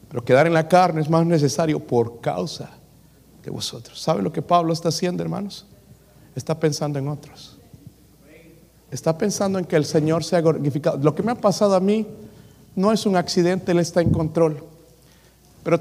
Pero 0.10 0.26
quedar 0.26 0.48
en 0.48 0.54
la 0.54 0.68
carne 0.68 1.02
es 1.02 1.10
más 1.10 1.26
necesario 1.26 1.80
por 1.80 2.22
causa 2.22 2.79
de 3.44 3.50
vosotros. 3.52 4.00
¿Sabe 4.02 4.22
lo 4.22 4.32
que 4.32 4.42
Pablo 4.42 4.74
está 4.74 4.90
haciendo, 4.90 5.24
hermanos? 5.24 5.66
Está 6.36 6.60
pensando 6.60 7.00
en 7.00 7.08
otros. 7.08 7.58
Está 8.92 9.18
pensando 9.18 9.60
en 9.60 9.66
que 9.66 9.76
el 9.76 9.86
Señor 9.86 10.24
sea 10.24 10.42
glorificado. 10.42 10.98
Lo 10.98 11.14
que 11.14 11.24
me 11.24 11.32
ha 11.32 11.36
pasado 11.36 11.76
a 11.76 11.80
mí 11.80 12.08
no 12.76 12.92
es 12.92 13.06
un 13.06 13.16
accidente, 13.16 13.72
Él 13.72 13.80
está 13.80 14.02
en 14.02 14.12
control. 14.12 14.64
Pero 15.64 15.80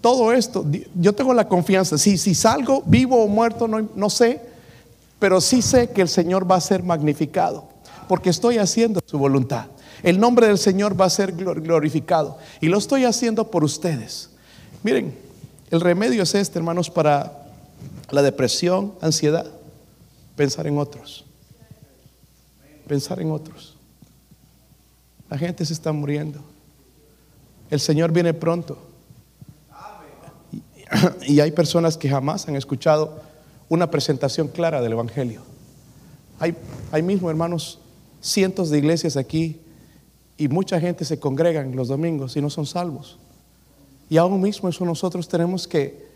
todo 0.00 0.32
esto, 0.32 0.64
yo 0.94 1.14
tengo 1.14 1.34
la 1.34 1.48
confianza. 1.48 1.98
Si, 1.98 2.16
si 2.16 2.34
salgo 2.34 2.82
vivo 2.86 3.22
o 3.22 3.26
muerto, 3.26 3.68
no, 3.68 3.88
no 3.94 4.08
sé, 4.08 4.40
pero 5.18 5.40
sí 5.40 5.60
sé 5.62 5.90
que 5.90 6.02
el 6.02 6.08
Señor 6.08 6.50
va 6.50 6.56
a 6.56 6.60
ser 6.60 6.82
magnificado, 6.82 7.68
porque 8.08 8.30
estoy 8.30 8.58
haciendo 8.58 9.00
su 9.04 9.18
voluntad. 9.18 9.66
El 10.02 10.20
nombre 10.20 10.46
del 10.46 10.58
Señor 10.58 10.98
va 10.98 11.06
a 11.06 11.10
ser 11.10 11.32
glorificado. 11.32 12.38
Y 12.60 12.66
lo 12.68 12.78
estoy 12.78 13.04
haciendo 13.04 13.50
por 13.50 13.64
ustedes. 13.64 14.30
Miren, 14.82 15.14
el 15.70 15.80
remedio 15.80 16.22
es 16.22 16.34
este, 16.34 16.58
hermanos, 16.58 16.90
para 16.90 17.46
la 18.10 18.22
depresión, 18.22 18.94
ansiedad, 19.00 19.46
pensar 20.36 20.66
en 20.66 20.78
otros. 20.78 21.24
Pensar 22.86 23.20
en 23.20 23.30
otros. 23.30 23.76
La 25.28 25.38
gente 25.38 25.64
se 25.64 25.72
está 25.72 25.92
muriendo. 25.92 26.40
El 27.68 27.80
Señor 27.80 28.12
viene 28.12 28.32
pronto. 28.32 28.78
Y 31.26 31.40
hay 31.40 31.50
personas 31.50 31.96
que 31.96 32.08
jamás 32.08 32.46
han 32.46 32.54
escuchado 32.54 33.20
una 33.68 33.90
presentación 33.90 34.46
clara 34.46 34.80
del 34.80 34.92
Evangelio. 34.92 35.42
Hay, 36.38 36.56
hay 36.92 37.02
mismo, 37.02 37.28
hermanos, 37.28 37.80
cientos 38.20 38.70
de 38.70 38.78
iglesias 38.78 39.16
aquí 39.16 39.60
y 40.36 40.48
mucha 40.48 40.78
gente 40.80 41.04
se 41.04 41.18
congregan 41.18 41.74
los 41.74 41.88
domingos 41.88 42.36
y 42.36 42.40
no 42.40 42.50
son 42.50 42.66
salvos. 42.66 43.18
Y 44.08 44.16
aún 44.16 44.40
mismo 44.40 44.68
eso 44.68 44.84
nosotros 44.84 45.28
tenemos 45.28 45.66
que 45.66 46.06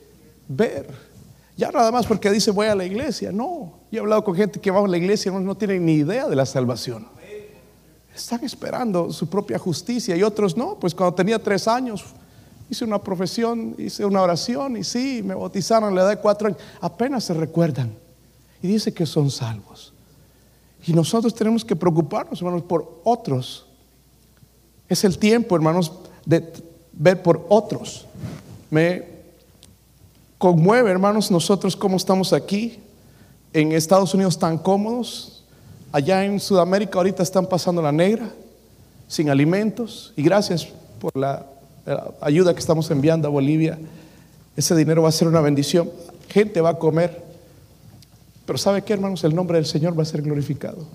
ver. 0.48 0.88
Ya 1.56 1.70
nada 1.70 1.90
más 1.90 2.06
porque 2.06 2.30
dice 2.30 2.50
voy 2.50 2.68
a 2.68 2.74
la 2.74 2.84
iglesia. 2.84 3.32
No, 3.32 3.80
yo 3.90 3.98
he 3.98 4.00
hablado 4.00 4.24
con 4.24 4.34
gente 4.34 4.60
que 4.60 4.70
va 4.70 4.80
a 4.80 4.88
la 4.88 4.96
iglesia 4.96 5.30
y 5.30 5.34
no, 5.34 5.40
no 5.40 5.56
tienen 5.56 5.84
ni 5.84 5.94
idea 5.94 6.26
de 6.28 6.36
la 6.36 6.46
salvación. 6.46 7.06
Están 8.14 8.44
esperando 8.44 9.12
su 9.12 9.28
propia 9.28 9.58
justicia 9.58 10.16
y 10.16 10.22
otros 10.22 10.56
no. 10.56 10.78
Pues 10.78 10.94
cuando 10.94 11.14
tenía 11.14 11.38
tres 11.38 11.66
años 11.68 12.04
hice 12.70 12.84
una 12.84 13.02
profesión, 13.02 13.74
hice 13.78 14.04
una 14.04 14.22
oración 14.22 14.76
y 14.76 14.84
sí, 14.84 15.22
me 15.24 15.34
bautizaron 15.34 15.92
a 15.92 15.94
la 15.94 16.02
edad 16.02 16.10
de 16.10 16.16
cuatro 16.18 16.48
años. 16.48 16.60
Apenas 16.80 17.24
se 17.24 17.34
recuerdan 17.34 17.92
y 18.62 18.68
dice 18.68 18.94
que 18.94 19.06
son 19.06 19.30
salvos. 19.30 19.92
Y 20.86 20.92
nosotros 20.92 21.34
tenemos 21.34 21.64
que 21.64 21.76
preocuparnos, 21.76 22.40
hermanos, 22.40 22.62
por 22.62 23.00
otros. 23.04 23.66
Es 24.88 25.04
el 25.04 25.18
tiempo, 25.18 25.54
hermanos, 25.56 25.92
de 26.24 26.52
ver 26.92 27.22
por 27.22 27.46
otros. 27.48 28.06
Me 28.70 29.04
conmueve, 30.38 30.90
hermanos, 30.90 31.30
nosotros 31.30 31.76
cómo 31.76 31.96
estamos 31.96 32.32
aquí 32.32 32.78
en 33.52 33.72
Estados 33.72 34.14
Unidos 34.14 34.38
tan 34.38 34.58
cómodos. 34.58 35.44
Allá 35.92 36.24
en 36.24 36.38
Sudamérica 36.38 36.98
ahorita 36.98 37.22
están 37.22 37.46
pasando 37.46 37.82
la 37.82 37.92
negra, 37.92 38.30
sin 39.08 39.28
alimentos. 39.28 40.12
Y 40.16 40.22
gracias 40.22 40.68
por 41.00 41.16
la, 41.16 41.46
ayuda 42.20 42.54
que 42.54 42.60
estamos 42.60 42.90
enviando 42.90 43.28
a 43.28 43.30
Bolivia. 43.30 43.78
Ese 44.56 44.76
dinero 44.76 45.02
va 45.02 45.08
a 45.08 45.12
ser 45.12 45.28
una 45.28 45.40
bendición. 45.40 45.90
Gente 46.28 46.60
va 46.60 46.70
a 46.70 46.78
comer. 46.78 47.24
Pero 48.46 48.58
¿sabe 48.58 48.82
qué, 48.82 48.92
hermanos? 48.92 49.22
El 49.24 49.34
nombre 49.34 49.58
del 49.58 49.66
Señor 49.66 49.98
va 49.98 50.02
a 50.02 50.06
ser 50.06 50.22
glorificado. 50.22 50.86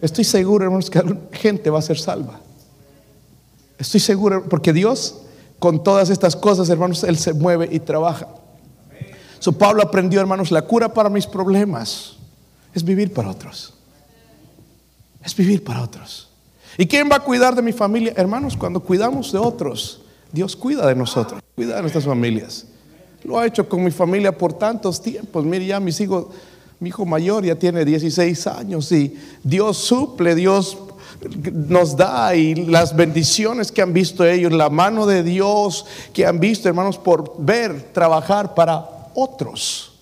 Estoy 0.00 0.24
seguro, 0.24 0.64
hermanos, 0.64 0.88
que 0.88 1.02
gente 1.32 1.68
va 1.68 1.78
a 1.78 1.82
ser 1.82 1.98
salva. 1.98 2.40
Estoy 3.80 3.98
seguro, 3.98 4.44
porque 4.48 4.74
Dios, 4.74 5.16
con 5.58 5.82
todas 5.82 6.10
estas 6.10 6.36
cosas, 6.36 6.68
hermanos, 6.68 7.02
Él 7.02 7.16
se 7.16 7.32
mueve 7.32 7.68
y 7.72 7.80
trabaja. 7.80 8.28
So, 9.38 9.52
Pablo 9.52 9.82
aprendió, 9.82 10.20
hermanos, 10.20 10.50
la 10.50 10.62
cura 10.62 10.92
para 10.92 11.08
mis 11.08 11.26
problemas 11.26 12.16
es 12.74 12.84
vivir 12.84 13.12
para 13.12 13.30
otros. 13.30 13.72
Es 15.24 15.34
vivir 15.34 15.64
para 15.64 15.82
otros. 15.82 16.28
¿Y 16.76 16.86
quién 16.86 17.08
va 17.10 17.16
a 17.16 17.20
cuidar 17.20 17.54
de 17.54 17.62
mi 17.62 17.72
familia? 17.72 18.12
Hermanos, 18.16 18.54
cuando 18.54 18.80
cuidamos 18.80 19.32
de 19.32 19.38
otros, 19.38 20.02
Dios 20.30 20.54
cuida 20.54 20.86
de 20.86 20.94
nosotros, 20.94 21.42
cuida 21.56 21.76
de 21.76 21.80
nuestras 21.80 22.04
familias. 22.04 22.66
Lo 23.24 23.38
ha 23.38 23.46
hecho 23.46 23.66
con 23.66 23.82
mi 23.82 23.90
familia 23.90 24.36
por 24.36 24.52
tantos 24.52 25.00
tiempos. 25.00 25.44
Mire, 25.44 25.66
ya 25.66 25.80
mis 25.80 25.98
hijos, 26.00 26.26
mi 26.78 26.90
hijo 26.90 27.06
mayor 27.06 27.44
ya 27.44 27.54
tiene 27.54 27.84
16 27.84 28.46
años 28.46 28.92
y 28.92 29.16
Dios 29.42 29.78
suple, 29.78 30.34
Dios 30.34 30.76
nos 31.52 31.96
da 31.96 32.34
y 32.34 32.54
las 32.54 32.96
bendiciones 32.96 33.70
que 33.70 33.82
han 33.82 33.92
visto 33.92 34.24
ellos, 34.24 34.52
la 34.52 34.70
mano 34.70 35.06
de 35.06 35.22
Dios 35.22 35.86
que 36.12 36.26
han 36.26 36.40
visto, 36.40 36.68
hermanos, 36.68 36.98
por 36.98 37.34
ver 37.38 37.92
trabajar 37.92 38.54
para 38.54 38.88
otros. 39.14 39.92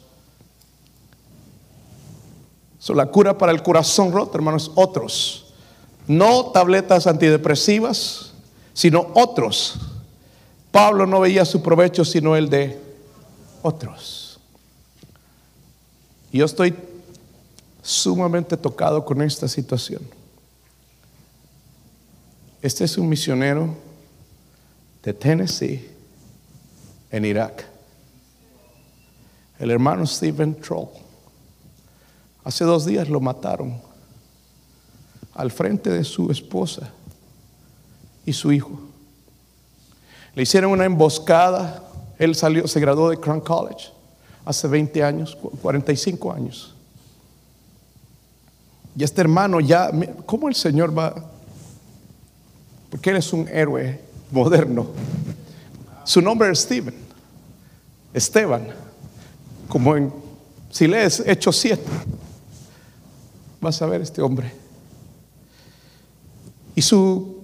So, 2.78 2.94
la 2.94 3.06
cura 3.06 3.36
para 3.36 3.52
el 3.52 3.62
corazón 3.62 4.12
roto, 4.12 4.36
hermanos, 4.36 4.70
otros. 4.74 5.46
No 6.06 6.46
tabletas 6.46 7.06
antidepresivas, 7.06 8.32
sino 8.72 9.08
otros. 9.14 9.74
Pablo 10.70 11.06
no 11.06 11.20
veía 11.20 11.44
su 11.44 11.62
provecho 11.62 12.04
sino 12.04 12.36
el 12.36 12.48
de 12.48 12.80
otros. 13.62 14.38
Yo 16.32 16.44
estoy 16.44 16.74
sumamente 17.82 18.56
tocado 18.56 19.04
con 19.04 19.22
esta 19.22 19.48
situación. 19.48 20.17
Este 22.60 22.84
es 22.84 22.98
un 22.98 23.08
misionero 23.08 23.76
de 25.04 25.14
Tennessee 25.14 25.88
en 27.08 27.24
Irak. 27.24 27.64
El 29.60 29.70
hermano 29.70 30.04
Stephen 30.04 30.56
Troll. 30.56 30.88
Hace 32.42 32.64
dos 32.64 32.84
días 32.84 33.08
lo 33.08 33.20
mataron 33.20 33.80
al 35.34 35.52
frente 35.52 35.90
de 35.90 36.02
su 36.02 36.32
esposa 36.32 36.90
y 38.26 38.32
su 38.32 38.50
hijo. 38.50 38.72
Le 40.34 40.42
hicieron 40.42 40.72
una 40.72 40.84
emboscada. 40.84 41.84
Él 42.18 42.34
salió, 42.34 42.66
se 42.66 42.80
graduó 42.80 43.10
de 43.10 43.20
Crown 43.20 43.40
College 43.40 43.90
hace 44.44 44.66
20 44.66 45.04
años, 45.04 45.36
45 45.62 46.32
años. 46.32 46.74
Y 48.96 49.04
este 49.04 49.20
hermano 49.20 49.60
ya, 49.60 49.92
¿cómo 50.26 50.48
el 50.48 50.56
Señor 50.56 50.96
va? 50.96 51.37
Porque 52.90 53.10
él 53.10 53.16
es 53.16 53.32
un 53.32 53.48
héroe 53.48 54.00
moderno. 54.30 54.86
Su 56.04 56.20
nombre 56.20 56.50
es 56.50 56.60
Steven, 56.60 56.94
Esteban, 58.14 58.68
como 59.68 59.96
en, 59.96 60.12
si 60.70 60.86
lees 60.86 61.22
Hechos 61.26 61.56
7, 61.58 61.82
vas 63.60 63.82
a 63.82 63.86
ver 63.86 64.00
este 64.00 64.22
hombre. 64.22 64.52
Y 66.74 66.82
su, 66.82 67.42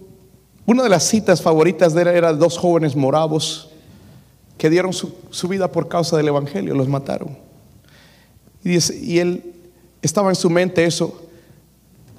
una 0.65 0.83
de 0.83 0.89
las 0.89 1.05
citas 1.05 1.43
favoritas 1.43 1.93
de 1.93 2.03
él 2.03 2.09
era 2.09 2.33
dos 2.33 2.57
jóvenes 2.57 2.97
moravos 2.97 3.69
que 4.57 4.71
dieron 4.71 4.93
su, 4.93 5.15
su 5.31 5.49
vida 5.49 5.71
por 5.71 5.89
causa 5.89 6.17
del 6.17 6.29
Evangelio, 6.29 6.75
los 6.75 6.89
mataron. 6.89 7.37
Y, 8.65 9.19
él 9.19 9.55
estaba 10.01 10.31
en 10.31 10.37
su 10.37 10.49
mente 10.49 10.85
eso. 10.85 11.21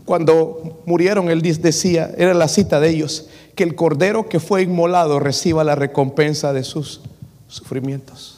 Cuando 0.05 0.81
murieron, 0.85 1.29
él 1.29 1.41
decía, 1.41 2.11
era 2.17 2.33
la 2.33 2.47
cita 2.47 2.79
de 2.79 2.89
ellos, 2.89 3.27
que 3.55 3.63
el 3.63 3.75
cordero 3.75 4.29
que 4.29 4.39
fue 4.39 4.61
inmolado 4.61 5.19
reciba 5.19 5.63
la 5.63 5.75
recompensa 5.75 6.53
de 6.53 6.63
sus 6.63 7.01
sufrimientos. 7.47 8.37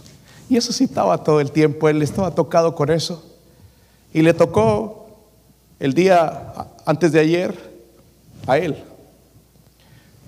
Y 0.50 0.56
eso 0.56 0.72
citaba 0.72 1.24
todo 1.24 1.42
el 1.42 1.52
tiempo, 1.52 1.90
él 1.90 2.02
estaba 2.02 2.32
tocado 2.32 2.74
con 2.74 2.90
eso. 2.90 3.24
Y 4.14 4.22
le 4.22 4.34
tocó 4.34 5.10
el 5.80 5.94
día 5.94 6.54
antes 6.86 7.12
de 7.12 7.20
ayer 7.20 7.54
a 8.48 8.58
él. 8.58 8.82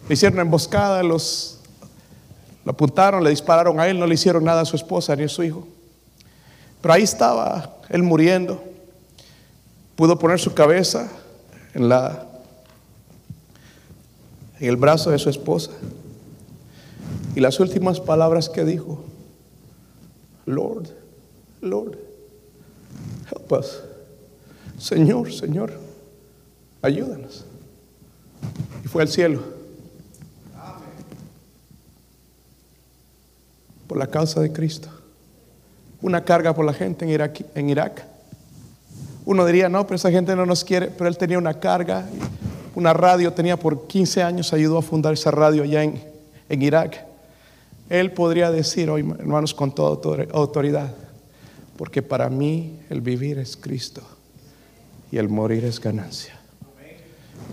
Le 0.07 0.13
hicieron 0.13 0.39
emboscada, 0.39 1.01
los 1.03 1.59
lo 2.65 2.71
apuntaron, 2.71 3.23
le 3.23 3.29
dispararon 3.29 3.79
a 3.79 3.87
él, 3.87 3.97
no 3.97 4.05
le 4.05 4.15
hicieron 4.15 4.43
nada 4.43 4.61
a 4.61 4.65
su 4.65 4.75
esposa 4.75 5.15
ni 5.15 5.23
a 5.23 5.29
su 5.29 5.43
hijo. 5.43 5.65
Pero 6.81 6.93
ahí 6.93 7.03
estaba 7.03 7.77
él 7.89 8.03
muriendo. 8.03 8.61
Pudo 9.95 10.19
poner 10.19 10.39
su 10.39 10.53
cabeza 10.53 11.09
en 11.73 11.89
la 11.89 12.29
en 14.59 14.67
el 14.67 14.75
brazo 14.75 15.11
de 15.11 15.19
su 15.19 15.29
esposa. 15.29 15.71
Y 17.35 17.39
las 17.39 17.59
últimas 17.59 17.99
palabras 17.99 18.49
que 18.49 18.65
dijo, 18.65 19.03
Lord, 20.45 20.89
Lord, 21.61 21.97
help 23.31 23.51
us. 23.53 23.79
Señor, 24.77 25.31
Señor, 25.31 25.73
ayúdanos. 26.81 27.45
Y 28.83 28.87
fue 28.87 29.01
al 29.01 29.07
cielo. 29.07 29.41
Por 33.87 33.97
la 33.97 34.07
causa 34.07 34.41
de 34.41 34.51
Cristo. 34.51 34.89
Una 36.01 36.23
carga 36.23 36.53
por 36.53 36.65
la 36.65 36.73
gente 36.73 37.05
en 37.05 37.11
Irak. 37.11 37.45
En 37.55 37.69
Irak. 37.69 38.08
Uno 39.29 39.45
diría, 39.45 39.69
no, 39.69 39.85
pero 39.85 39.97
esa 39.97 40.09
gente 40.09 40.35
no 40.35 40.43
nos 40.47 40.63
quiere, 40.63 40.87
pero 40.87 41.07
él 41.07 41.15
tenía 41.15 41.37
una 41.37 41.53
carga, 41.53 42.03
una 42.73 42.93
radio, 42.93 43.31
tenía 43.31 43.57
por 43.57 43.85
15 43.85 44.23
años, 44.23 44.53
ayudó 44.53 44.79
a 44.79 44.81
fundar 44.81 45.13
esa 45.13 45.29
radio 45.29 45.61
allá 45.61 45.83
en, 45.83 46.01
en 46.49 46.61
Irak. 46.63 47.05
Él 47.91 48.11
podría 48.11 48.49
decir 48.49 48.89
hoy, 48.89 49.01
hermanos, 49.19 49.53
con 49.53 49.71
toda 49.71 50.25
autoridad, 50.33 50.95
porque 51.77 52.01
para 52.01 52.27
mí 52.31 52.79
el 52.89 53.01
vivir 53.01 53.37
es 53.37 53.55
Cristo 53.55 54.01
y 55.11 55.17
el 55.17 55.29
morir 55.29 55.63
es 55.63 55.79
ganancia. 55.79 56.39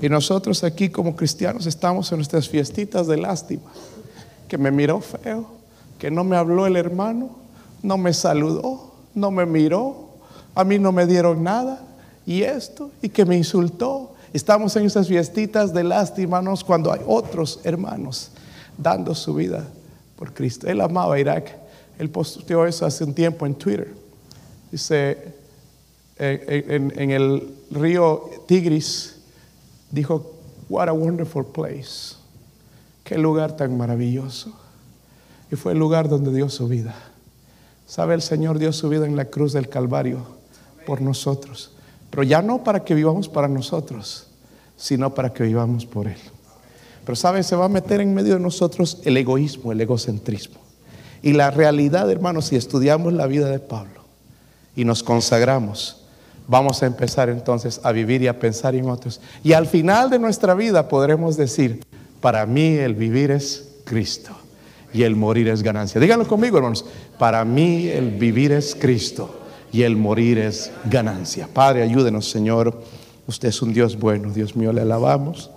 Y 0.00 0.08
nosotros 0.08 0.64
aquí 0.64 0.88
como 0.88 1.14
cristianos 1.14 1.66
estamos 1.66 2.10
en 2.10 2.16
nuestras 2.16 2.48
fiestitas 2.48 3.06
de 3.06 3.18
lástima, 3.18 3.70
que 4.48 4.56
me 4.56 4.70
miró 4.70 5.02
feo, 5.02 5.46
que 5.98 6.10
no 6.10 6.24
me 6.24 6.36
habló 6.38 6.66
el 6.66 6.76
hermano, 6.76 7.36
no 7.82 7.98
me 7.98 8.14
saludó, 8.14 8.94
no 9.14 9.30
me 9.30 9.44
miró, 9.44 10.05
a 10.56 10.64
mí 10.64 10.78
no 10.78 10.90
me 10.90 11.06
dieron 11.06 11.44
nada, 11.44 11.78
y 12.24 12.42
esto, 12.42 12.90
y 13.02 13.10
que 13.10 13.26
me 13.26 13.36
insultó. 13.36 14.14
Estamos 14.32 14.74
en 14.76 14.86
esas 14.86 15.06
fiestitas 15.06 15.72
de 15.72 15.84
lástima 15.84 16.42
cuando 16.64 16.90
hay 16.90 17.00
otros 17.06 17.60
hermanos 17.62 18.30
dando 18.76 19.14
su 19.14 19.34
vida 19.34 19.64
por 20.16 20.32
Cristo. 20.32 20.66
Él 20.66 20.80
amaba 20.80 21.20
Irak. 21.20 21.54
Él 21.98 22.08
posteó 22.08 22.66
eso 22.66 22.86
hace 22.86 23.04
un 23.04 23.14
tiempo 23.14 23.44
en 23.44 23.54
Twitter. 23.54 23.94
Dice, 24.72 25.34
en, 26.18 26.92
en, 26.96 27.10
el 27.10 27.54
río 27.70 28.30
Tigris, 28.46 29.16
dijo, 29.90 30.34
what 30.70 30.88
a 30.88 30.92
wonderful 30.92 31.44
place. 31.44 32.16
Qué 33.04 33.18
lugar 33.18 33.56
tan 33.56 33.76
maravilloso. 33.76 34.52
Y 35.52 35.56
fue 35.56 35.72
el 35.72 35.78
lugar 35.78 36.08
donde 36.08 36.32
dio 36.32 36.48
su 36.48 36.66
vida. 36.66 36.94
¿Sabe? 37.86 38.14
El 38.14 38.22
Señor 38.22 38.58
dio 38.58 38.72
su 38.72 38.88
vida 38.88 39.06
en 39.06 39.16
la 39.16 39.26
cruz 39.26 39.52
del 39.52 39.68
Calvario 39.68 40.35
por 40.86 41.02
nosotros. 41.02 41.72
Pero 42.08 42.22
ya 42.22 42.40
no 42.40 42.64
para 42.64 42.82
que 42.82 42.94
vivamos 42.94 43.28
para 43.28 43.48
nosotros, 43.48 44.28
sino 44.76 45.12
para 45.14 45.34
que 45.34 45.42
vivamos 45.42 45.84
por 45.84 46.06
Él. 46.06 46.16
Pero 47.04 47.14
sabe, 47.14 47.42
se 47.42 47.54
va 47.54 47.66
a 47.66 47.68
meter 47.68 48.00
en 48.00 48.14
medio 48.14 48.34
de 48.34 48.40
nosotros 48.40 49.02
el 49.04 49.18
egoísmo, 49.18 49.70
el 49.70 49.80
egocentrismo. 49.82 50.56
Y 51.22 51.34
la 51.34 51.50
realidad, 51.50 52.10
hermanos, 52.10 52.46
si 52.46 52.56
estudiamos 52.56 53.12
la 53.12 53.26
vida 53.26 53.50
de 53.50 53.58
Pablo 53.58 54.04
y 54.74 54.84
nos 54.84 55.02
consagramos, 55.02 56.04
vamos 56.48 56.82
a 56.82 56.86
empezar 56.86 57.28
entonces 57.28 57.80
a 57.82 57.92
vivir 57.92 58.22
y 58.22 58.28
a 58.28 58.38
pensar 58.38 58.74
en 58.74 58.88
otros. 58.88 59.20
Y 59.44 59.52
al 59.52 59.66
final 59.66 60.08
de 60.08 60.18
nuestra 60.18 60.54
vida 60.54 60.88
podremos 60.88 61.36
decir, 61.36 61.84
para 62.20 62.46
mí 62.46 62.74
el 62.76 62.94
vivir 62.94 63.30
es 63.30 63.68
Cristo 63.84 64.32
y 64.92 65.02
el 65.02 65.16
morir 65.16 65.48
es 65.48 65.62
ganancia. 65.62 66.00
Díganlo 66.00 66.26
conmigo, 66.26 66.56
hermanos. 66.56 66.84
Para 67.18 67.44
mí 67.44 67.88
el 67.88 68.10
vivir 68.12 68.52
es 68.52 68.74
Cristo 68.74 69.45
y 69.72 69.82
el 69.82 69.96
morir 69.96 70.38
es 70.38 70.70
ganancia. 70.84 71.48
Padre, 71.52 71.82
ayúdenos, 71.82 72.28
Señor. 72.30 72.82
Usted 73.26 73.48
es 73.48 73.62
un 73.62 73.72
Dios 73.72 73.98
bueno. 73.98 74.32
Dios 74.32 74.56
mío, 74.56 74.72
le 74.72 74.82
alabamos. 74.82 75.50